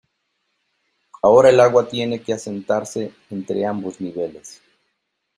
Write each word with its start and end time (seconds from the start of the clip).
ahora 1.21 1.51
el 1.51 1.59
agua 1.59 1.87
tiene 1.87 2.19
que 2.23 2.33
asentarse 2.33 3.13
entre 3.29 3.67
ambos 3.67 4.01
niveles. 4.01 4.59